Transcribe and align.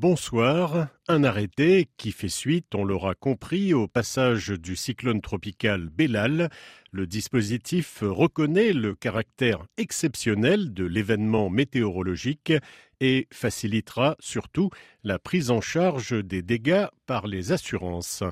bonsoir. 0.00 0.88
Un 1.08 1.24
arrêté 1.24 1.90
qui 1.98 2.10
fait 2.10 2.30
suite, 2.30 2.74
on 2.74 2.84
l'aura 2.84 3.14
compris, 3.14 3.74
au 3.74 3.86
passage 3.86 4.48
du 4.48 4.74
cyclone 4.74 5.20
tropical 5.20 5.90
Bellal. 5.90 6.48
Le 6.90 7.06
dispositif 7.06 7.98
reconnaît 8.00 8.72
le 8.72 8.94
caractère 8.94 9.66
exceptionnel 9.76 10.72
de 10.72 10.86
l'événement 10.86 11.50
météorologique 11.50 12.54
et 13.00 13.28
facilitera 13.30 14.16
surtout 14.20 14.70
la 15.04 15.18
prise 15.18 15.50
en 15.50 15.60
charge 15.60 16.12
des 16.24 16.40
dégâts 16.40 16.86
par 17.04 17.26
les 17.26 17.52
assurances. 17.52 18.24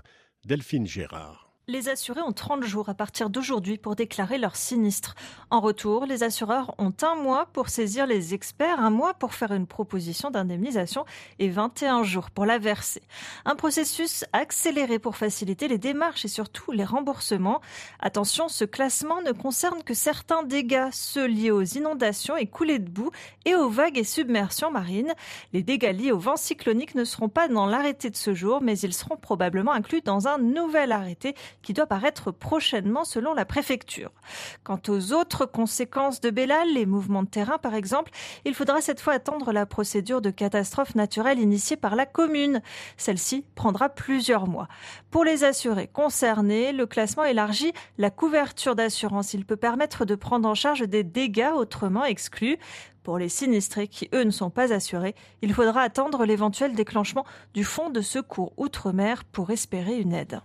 Delphine 0.46 0.86
Gérard. 0.86 1.47
Les 1.70 1.90
assurés 1.90 2.22
ont 2.22 2.32
30 2.32 2.64
jours 2.64 2.88
à 2.88 2.94
partir 2.94 3.28
d'aujourd'hui 3.28 3.76
pour 3.76 3.94
déclarer 3.94 4.38
leur 4.38 4.56
sinistre. 4.56 5.14
En 5.50 5.60
retour, 5.60 6.06
les 6.06 6.22
assureurs 6.22 6.74
ont 6.78 6.94
un 7.02 7.14
mois 7.14 7.44
pour 7.52 7.68
saisir 7.68 8.06
les 8.06 8.32
experts, 8.32 8.80
un 8.80 8.88
mois 8.88 9.12
pour 9.12 9.34
faire 9.34 9.52
une 9.52 9.66
proposition 9.66 10.30
d'indemnisation 10.30 11.04
et 11.38 11.50
21 11.50 12.04
jours 12.04 12.30
pour 12.30 12.46
la 12.46 12.56
verser. 12.56 13.02
Un 13.44 13.54
processus 13.54 14.24
accéléré 14.32 14.98
pour 14.98 15.18
faciliter 15.18 15.68
les 15.68 15.76
démarches 15.76 16.24
et 16.24 16.28
surtout 16.28 16.72
les 16.72 16.84
remboursements. 16.84 17.60
Attention, 18.00 18.48
ce 18.48 18.64
classement 18.64 19.20
ne 19.20 19.32
concerne 19.32 19.82
que 19.82 19.92
certains 19.92 20.44
dégâts, 20.44 20.88
ceux 20.90 21.26
liés 21.26 21.50
aux 21.50 21.64
inondations 21.64 22.38
et 22.38 22.46
coulées 22.46 22.78
de 22.78 22.88
boue 22.88 23.10
et 23.44 23.54
aux 23.54 23.68
vagues 23.68 23.98
et 23.98 24.04
submersions 24.04 24.70
marines. 24.70 25.12
Les 25.52 25.62
dégâts 25.62 25.94
liés 25.94 26.12
au 26.12 26.18
vent 26.18 26.38
cyclonique 26.38 26.94
ne 26.94 27.04
seront 27.04 27.28
pas 27.28 27.46
dans 27.46 27.66
l'arrêté 27.66 28.08
de 28.08 28.16
ce 28.16 28.32
jour, 28.32 28.62
mais 28.62 28.78
ils 28.78 28.94
seront 28.94 29.18
probablement 29.18 29.72
inclus 29.72 30.00
dans 30.00 30.28
un 30.28 30.38
nouvel 30.38 30.92
arrêté 30.92 31.34
qui 31.62 31.72
doit 31.72 31.86
paraître 31.86 32.30
prochainement 32.30 33.04
selon 33.04 33.34
la 33.34 33.44
préfecture. 33.44 34.10
Quant 34.64 34.80
aux 34.88 35.12
autres 35.12 35.46
conséquences 35.46 36.20
de 36.20 36.30
Bellal, 36.30 36.72
les 36.72 36.86
mouvements 36.86 37.22
de 37.22 37.28
terrain 37.28 37.58
par 37.58 37.74
exemple, 37.74 38.12
il 38.44 38.54
faudra 38.54 38.80
cette 38.80 39.00
fois 39.00 39.14
attendre 39.14 39.52
la 39.52 39.66
procédure 39.66 40.20
de 40.20 40.30
catastrophe 40.30 40.94
naturelle 40.94 41.38
initiée 41.38 41.76
par 41.76 41.96
la 41.96 42.06
commune. 42.06 42.62
Celle-ci 42.96 43.44
prendra 43.54 43.88
plusieurs 43.88 44.46
mois. 44.46 44.68
Pour 45.10 45.24
les 45.24 45.44
assurés 45.44 45.88
concernés, 45.88 46.72
le 46.72 46.86
classement 46.86 47.24
élargit 47.24 47.72
la 47.98 48.10
couverture 48.10 48.74
d'assurance. 48.74 49.34
Il 49.34 49.44
peut 49.44 49.56
permettre 49.56 50.04
de 50.04 50.14
prendre 50.14 50.48
en 50.48 50.54
charge 50.54 50.82
des 50.82 51.04
dégâts 51.04 51.52
autrement 51.54 52.04
exclus. 52.04 52.58
Pour 53.02 53.18
les 53.18 53.30
sinistrés 53.30 53.88
qui, 53.88 54.08
eux, 54.14 54.24
ne 54.24 54.30
sont 54.30 54.50
pas 54.50 54.72
assurés, 54.72 55.14
il 55.40 55.54
faudra 55.54 55.80
attendre 55.80 56.26
l'éventuel 56.26 56.74
déclenchement 56.74 57.24
du 57.54 57.64
fonds 57.64 57.88
de 57.88 58.02
secours 58.02 58.52
outre-mer 58.58 59.24
pour 59.24 59.50
espérer 59.50 59.98
une 59.98 60.12
aide. 60.12 60.42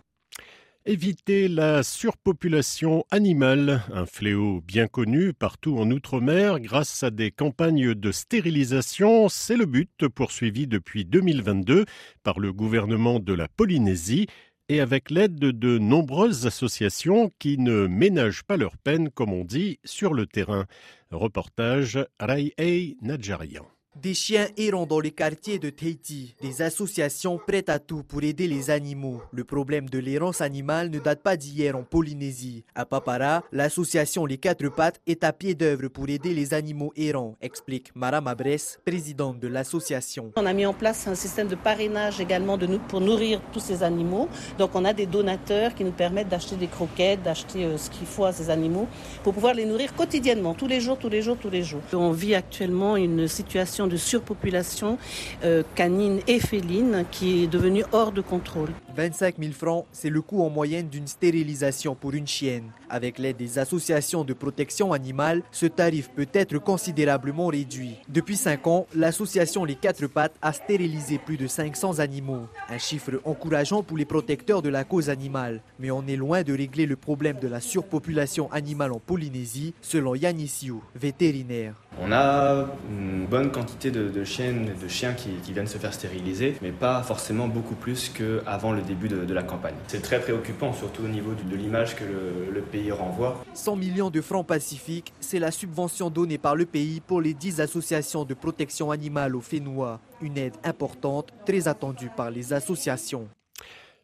Éviter 0.85 1.47
la 1.47 1.81
surpopulation 1.81 3.05
animale, 3.09 3.83
un 3.93 4.05
fléau 4.05 4.59
bien 4.67 4.87
connu 4.87 5.31
partout 5.31 5.77
en 5.77 5.89
Outre-mer 5.89 6.59
grâce 6.59 7.03
à 7.03 7.09
des 7.09 7.31
campagnes 7.31 7.93
de 7.93 8.11
stérilisation, 8.11 9.29
c'est 9.29 9.55
le 9.55 9.65
but 9.65 10.09
poursuivi 10.09 10.67
depuis 10.67 11.05
2022 11.05 11.85
par 12.21 12.37
le 12.37 12.51
gouvernement 12.51 13.21
de 13.21 13.31
la 13.31 13.47
Polynésie 13.47 14.27
et 14.67 14.81
avec 14.81 15.09
l'aide 15.09 15.39
de 15.39 15.77
nombreuses 15.77 16.47
associations 16.47 17.31
qui 17.39 17.57
ne 17.57 17.87
ménagent 17.87 18.43
pas 18.43 18.57
leur 18.57 18.75
peine, 18.75 19.09
comme 19.09 19.31
on 19.31 19.45
dit, 19.45 19.79
sur 19.85 20.13
le 20.13 20.27
terrain. 20.27 20.65
Reportage 21.11 22.05
Rai 22.19 22.97
Nadjarian. 23.01 23.65
Des 24.01 24.15
chiens 24.15 24.47
errant 24.57 24.87
dans 24.87 24.99
les 24.99 25.11
quartiers 25.11 25.59
de 25.59 25.69
Tahiti, 25.69 26.35
des 26.41 26.63
associations 26.63 27.37
prêtes 27.37 27.69
à 27.69 27.77
tout 27.77 28.01
pour 28.01 28.23
aider 28.23 28.47
les 28.47 28.71
animaux. 28.71 29.21
Le 29.31 29.43
problème 29.43 29.87
de 29.87 29.99
l'errance 29.99 30.41
animale 30.41 30.89
ne 30.89 30.97
date 30.97 31.21
pas 31.21 31.37
d'hier 31.37 31.77
en 31.77 31.83
Polynésie. 31.83 32.63
À 32.73 32.85
Papara, 32.87 33.43
l'association 33.51 34.25
Les 34.25 34.39
Quatre 34.39 34.67
Pattes 34.69 34.99
est 35.05 35.23
à 35.23 35.31
pied 35.31 35.53
d'œuvre 35.53 35.89
pour 35.89 36.09
aider 36.09 36.33
les 36.33 36.55
animaux 36.55 36.91
errants, 36.95 37.37
explique 37.39 37.95
Mara 37.95 38.19
Mabrès, 38.19 38.79
présidente 38.83 39.39
de 39.39 39.47
l'association. 39.47 40.31
On 40.37 40.45
a 40.47 40.53
mis 40.53 40.65
en 40.65 40.73
place 40.73 41.07
un 41.07 41.15
système 41.15 41.47
de 41.47 41.55
parrainage 41.55 42.19
également 42.19 42.57
de 42.57 42.65
nous 42.65 42.79
pour 42.79 42.99
nourrir 42.99 43.41
tous 43.51 43.59
ces 43.59 43.83
animaux. 43.83 44.27
Donc 44.57 44.71
on 44.73 44.85
a 44.85 44.93
des 44.93 45.05
donateurs 45.05 45.75
qui 45.75 45.83
nous 45.83 45.91
permettent 45.91 46.29
d'acheter 46.29 46.55
des 46.55 46.67
croquettes, 46.67 47.21
d'acheter 47.21 47.65
euh, 47.65 47.77
ce 47.77 47.91
qu'il 47.91 48.07
faut 48.07 48.25
à 48.25 48.33
ces 48.33 48.49
animaux 48.49 48.87
pour 49.21 49.35
pouvoir 49.35 49.53
les 49.53 49.65
nourrir 49.65 49.93
quotidiennement, 49.93 50.55
tous 50.55 50.67
les 50.67 50.81
jours, 50.81 50.97
tous 50.97 51.09
les 51.09 51.21
jours, 51.21 51.37
tous 51.39 51.51
les 51.51 51.61
jours. 51.61 51.81
On 51.93 52.11
vit 52.11 52.33
actuellement 52.33 52.97
une 52.97 53.27
situation 53.27 53.82
de 53.87 53.97
surpopulation 53.97 54.97
euh, 55.43 55.63
canine 55.75 56.19
et 56.27 56.39
féline 56.39 57.05
qui 57.11 57.43
est 57.43 57.47
devenue 57.47 57.83
hors 57.91 58.11
de 58.11 58.21
contrôle. 58.21 58.69
25 58.95 59.35
000 59.39 59.53
francs, 59.53 59.85
c'est 59.91 60.09
le 60.09 60.21
coût 60.21 60.43
en 60.43 60.49
moyenne 60.49 60.87
d'une 60.87 61.07
stérilisation 61.07 61.95
pour 61.95 62.13
une 62.13 62.27
chienne. 62.27 62.71
Avec 62.89 63.17
l'aide 63.17 63.37
des 63.37 63.57
associations 63.59 64.23
de 64.23 64.33
protection 64.33 64.93
animale, 64.93 65.41
ce 65.51 65.65
tarif 65.65 66.09
peut 66.09 66.27
être 66.33 66.57
considérablement 66.59 67.47
réduit. 67.47 67.95
Depuis 68.07 68.37
5 68.37 68.67
ans, 68.67 68.87
l'association 68.95 69.65
Les 69.65 69.75
Quatre 69.75 70.07
Pattes 70.07 70.35
a 70.41 70.53
stérilisé 70.53 71.17
plus 71.17 71.37
de 71.37 71.47
500 71.47 71.99
animaux. 71.99 72.47
Un 72.69 72.77
chiffre 72.77 73.19
encourageant 73.25 73.83
pour 73.83 73.97
les 73.97 74.05
protecteurs 74.05 74.61
de 74.61 74.69
la 74.69 74.83
cause 74.83 75.09
animale. 75.09 75.61
Mais 75.79 75.91
on 75.91 76.05
est 76.07 76.15
loin 76.15 76.43
de 76.43 76.53
régler 76.55 76.85
le 76.85 76.95
problème 76.95 77.39
de 77.39 77.47
la 77.47 77.59
surpopulation 77.59 78.51
animale 78.51 78.91
en 78.91 78.99
Polynésie, 78.99 79.73
selon 79.81 80.15
Yannis 80.15 80.53
vétérinaire. 80.95 81.75
On 82.01 82.11
a 82.11 82.65
une 82.89 83.25
bonne 83.25 83.51
quantité 83.51 83.91
de, 83.91 84.23
chiennes 84.23 84.69
et 84.75 84.83
de 84.83 84.87
chiens 84.87 85.13
qui, 85.13 85.29
viennent 85.51 85.67
se 85.67 85.77
faire 85.77 85.93
stériliser, 85.93 86.55
mais 86.61 86.71
pas 86.71 87.03
forcément 87.03 87.47
beaucoup 87.47 87.75
plus 87.75 88.09
qu'avant 88.09 88.71
le 88.71 88.81
début 88.83 89.07
de, 89.07 89.33
la 89.33 89.43
campagne. 89.43 89.75
C'est 89.87 90.01
très 90.01 90.19
préoccupant, 90.19 90.73
surtout 90.73 91.03
au 91.03 91.07
niveau 91.07 91.31
de, 91.33 91.55
l'image 91.55 91.95
que 91.95 92.03
le, 92.03 92.61
pays 92.61 92.91
renvoie. 92.91 93.43
100 93.53 93.75
millions 93.75 94.09
de 94.09 94.21
francs 94.21 94.45
pacifiques, 94.45 95.13
c'est 95.19 95.39
la 95.39 95.51
subvention 95.51 96.09
donnée 96.09 96.37
par 96.37 96.55
le 96.55 96.65
pays 96.65 97.01
pour 97.01 97.21
les 97.21 97.33
10 97.33 97.61
associations 97.61 98.25
de 98.25 98.33
protection 98.33 98.91
animale 98.91 99.35
au 99.35 99.41
Fénois. 99.41 99.99
Une 100.21 100.37
aide 100.37 100.55
importante, 100.63 101.29
très 101.45 101.67
attendue 101.67 102.09
par 102.15 102.31
les 102.31 102.53
associations. 102.53 103.27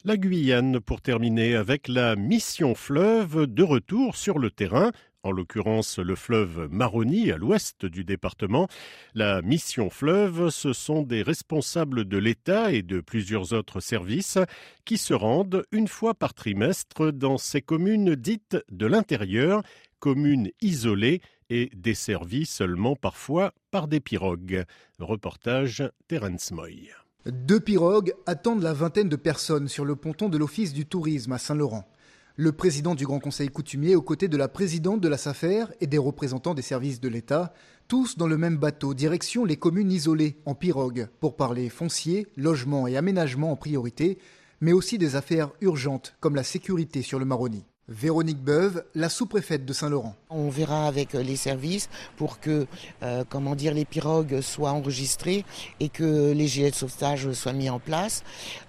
La 0.06 0.16
Guyane, 0.16 0.80
pour 0.80 1.02
terminer, 1.02 1.56
avec 1.56 1.90
la 1.90 2.16
mission 2.16 2.74
fleuve 2.74 3.48
de 3.48 3.64
retour 3.64 4.16
sur 4.16 4.40
le 4.40 4.50
terrain 4.50 4.92
en 5.24 5.32
l'occurrence 5.32 6.00
le 6.00 6.16
fleuve 6.16 6.68
Maroni 6.72 7.32
à 7.32 7.38
l'ouest 7.38 7.86
du 7.86 8.04
département. 8.04 8.68
La 9.14 9.42
mission 9.42 9.90
fleuve, 9.90 10.50
ce 10.50 10.74
sont 10.74 11.02
des 11.02 11.22
responsables 11.22 12.06
de 12.06 12.18
l'État 12.18 12.72
et 12.72 12.82
de 12.82 13.02
plusieurs 13.02 13.54
autres 13.54 13.80
services 13.80 14.38
qui 14.86 14.98
se 14.98 15.14
rendent 15.14 15.64
une 15.72 15.88
fois 15.88 16.14
par 16.14 16.34
trimestre 16.34 17.12
dans 17.12 17.38
ces 17.38 17.62
communes 17.62 18.16
dites 18.16 18.58
de 18.72 18.86
l'intérieur, 18.86 19.62
communes 20.00 20.50
isolées 20.62 21.22
et 21.50 21.70
desservies 21.76 22.46
seulement 22.46 22.96
parfois 22.96 23.54
par 23.72 23.88
des 23.88 24.00
pirogues. 24.00 24.64
Reportage 25.00 25.84
Terence 26.08 26.52
Moy. 26.52 26.90
Deux 27.26 27.60
pirogues 27.60 28.14
attendent 28.26 28.64
la 28.64 28.74
vingtaine 28.74 29.10
de 29.10 29.16
personnes 29.18 29.68
sur 29.68 29.84
le 29.84 29.96
ponton 29.96 30.30
de 30.30 30.38
l'Office 30.38 30.74
du 30.74 30.86
tourisme 30.86 31.34
à 31.34 31.38
Saint-Laurent 31.38 31.86
le 32.40 32.54
président 32.54 32.96
du 32.96 33.06
Grand 33.06 33.20
Conseil 33.20 33.50
coutumier 33.50 33.98
aux 33.98 34.02
côtés 34.02 34.30
de 34.30 34.38
la 34.38 34.48
présidente 34.48 35.02
de 35.02 35.10
la 35.10 35.18
SAFER 35.18 35.66
et 35.82 35.88
des 35.88 35.98
représentants 35.98 36.54
des 36.54 36.62
services 36.62 37.02
de 37.02 37.10
l'État, 37.10 37.54
tous 37.90 38.18
dans 38.18 38.28
le 38.28 38.38
même 38.38 38.56
bateau, 38.56 38.94
direction 38.94 39.44
les 39.44 39.58
communes 39.58 39.92
isolées, 39.92 40.38
en 40.46 40.56
pirogue, 40.56 41.10
pour 41.20 41.36
parler 41.36 41.68
foncier, 41.68 42.28
logement 42.38 42.88
et 42.88 42.96
aménagement 42.96 43.52
en 43.52 43.58
priorité, 43.58 44.20
mais 44.62 44.72
aussi 44.72 44.98
des 44.98 45.18
affaires 45.18 45.52
urgentes 45.60 46.16
comme 46.22 46.36
la 46.36 46.44
sécurité 46.44 47.02
sur 47.02 47.20
le 47.20 47.26
Maroni. 47.26 47.66
Véronique 47.90 48.38
Beuve, 48.38 48.84
la 48.94 49.10
sous-préfète 49.10 49.66
de 49.66 49.74
Saint-Laurent. 49.74 50.16
On 50.30 50.50
verra 50.50 50.86
avec 50.86 51.16
euh, 51.16 51.24
les 51.24 51.36
services 51.36 51.90
pour 52.18 52.40
que 52.40 52.68
euh, 53.02 53.24
comment 53.28 53.56
dire, 53.56 53.74
les 53.74 53.84
pirogues 53.84 54.42
soient 54.42 54.72
enregistrées 54.72 55.44
et 55.80 55.90
que 55.90 56.32
les 56.32 56.48
gilets 56.48 56.70
de 56.70 56.76
sauvetage 56.76 57.32
soient 57.34 57.54
mis 57.54 57.70
en 57.70 57.80
place. 57.80 58.24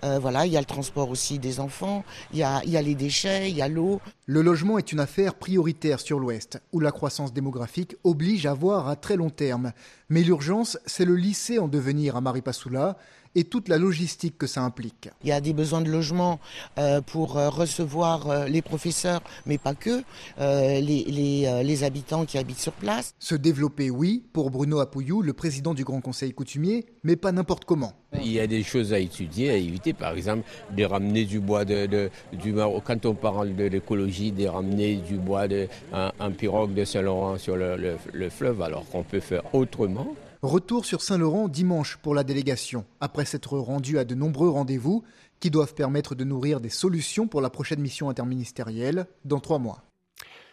Euh, 0.04 0.18
voilà, 0.18 0.46
il 0.46 0.52
y 0.52 0.56
a 0.56 0.60
le 0.60 0.66
transport 0.66 1.10
aussi 1.10 1.38
des 1.38 1.60
enfants, 1.60 2.02
il 2.32 2.38
y 2.38 2.42
a, 2.42 2.62
il 2.64 2.70
y 2.70 2.78
a 2.78 2.82
les 2.82 2.94
déchets, 2.94 3.50
il 3.50 3.56
y 3.56 3.62
a 3.62 3.68
l'eau. 3.68 4.00
Le 4.24 4.40
logement 4.40 4.78
est 4.78 4.90
une 4.90 5.00
affaire 5.00 5.34
prioritaire 5.34 6.00
sur 6.00 6.18
l'Ouest, 6.18 6.62
où 6.72 6.80
la 6.80 6.90
croissance 6.90 7.34
démographique 7.34 7.96
oblige 8.04 8.46
à 8.46 8.54
voir 8.54 8.88
à 8.88 8.96
très 8.96 9.16
long 9.16 9.30
terme. 9.30 9.72
Mais 10.08 10.22
l'urgence, 10.22 10.78
c'est 10.86 11.04
le 11.04 11.14
lycée 11.14 11.58
en 11.58 11.68
devenir 11.68 12.16
à 12.16 12.20
Maripasoula 12.22 12.96
et 13.34 13.44
toute 13.44 13.68
la 13.68 13.78
logistique 13.78 14.36
que 14.38 14.46
ça 14.46 14.62
implique. 14.62 15.08
Il 15.22 15.28
y 15.28 15.32
a 15.32 15.40
des 15.40 15.52
besoins 15.52 15.80
de 15.80 15.90
logement 15.90 16.40
euh, 16.78 17.00
pour 17.00 17.36
euh, 17.36 17.48
recevoir 17.48 18.28
euh, 18.28 18.46
les 18.46 18.62
professeurs, 18.62 19.22
mais 19.46 19.58
pas 19.58 19.74
que, 19.74 20.02
les, 20.38 21.84
habitants 21.84 22.26
qui 22.26 22.36
habitent 22.36 22.58
sur 22.58 22.72
place. 22.72 23.14
Se 23.18 23.34
développer, 23.34 23.90
oui, 23.90 24.22
pour 24.32 24.50
Bruno 24.50 24.80
Apouillou, 24.80 25.22
le 25.22 25.32
président 25.32 25.72
du 25.72 25.84
Grand 25.84 26.00
Conseil 26.00 26.32
coutumier, 26.32 26.84
mais 27.04 27.16
pas 27.16 27.32
n'importe 27.32 27.64
comment. 27.64 27.92
Il 28.20 28.30
y 28.30 28.40
a 28.40 28.46
des 28.46 28.62
choses 28.62 28.92
à 28.92 28.98
étudier, 28.98 29.50
à 29.50 29.54
éviter, 29.54 29.92
par 29.92 30.12
exemple, 30.12 30.42
de 30.76 30.84
ramener 30.84 31.24
du 31.24 31.40
bois 31.40 31.64
de, 31.64 32.10
du 32.32 32.52
Quand 32.84 33.06
on 33.06 33.14
parle 33.14 33.54
de 33.54 33.64
l'écologie, 33.64 34.32
de 34.32 34.46
ramener 34.46 34.96
du 34.96 35.16
bois 35.16 35.48
de, 35.48 35.68
un, 35.92 36.30
pirogue 36.32 36.74
de 36.74 36.84
Saint-Laurent 36.84 37.38
sur 37.38 37.56
le 37.56 38.30
fleuve, 38.30 38.60
alors 38.62 38.86
qu'on 38.90 39.04
peut 39.04 39.20
faire 39.20 39.42
autrement. 39.54 40.14
Retour 40.42 40.86
sur 40.86 41.02
Saint-Laurent 41.02 41.48
dimanche 41.48 41.98
pour 41.98 42.14
la 42.14 42.24
délégation, 42.24 42.86
après 43.00 43.26
s'être 43.26 43.58
rendu 43.58 43.98
à 43.98 44.06
de 44.06 44.14
nombreux 44.14 44.48
rendez-vous 44.48 45.04
qui 45.38 45.50
doivent 45.50 45.74
permettre 45.74 46.14
de 46.14 46.24
nourrir 46.24 46.60
des 46.60 46.70
solutions 46.70 47.28
pour 47.28 47.42
la 47.42 47.50
prochaine 47.50 47.80
mission 47.80 48.08
interministérielle 48.08 49.06
dans 49.26 49.40
trois 49.40 49.58
mois. 49.58 49.84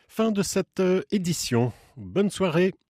Fin 0.10 0.32
de 0.32 0.44
cette 0.44 0.82
euh, 0.82 1.04
édition. 1.12 1.72
Bonne 1.96 2.30
soirée. 2.30 2.74